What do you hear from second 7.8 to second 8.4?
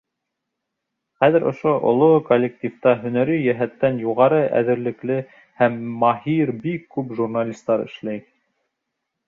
эшләй.